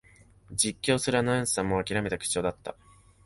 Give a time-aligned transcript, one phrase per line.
[0.49, 2.75] 実況するアナウンサーはもうあきらめた口調だった